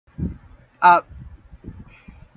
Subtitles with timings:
[0.81, 1.05] 曷